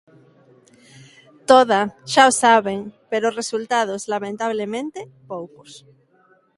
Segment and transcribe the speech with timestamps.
[1.49, 1.81] Toda,
[2.13, 2.79] xa o saben,
[3.11, 4.99] pero resultados, lamentablemente,
[5.31, 5.71] poucos.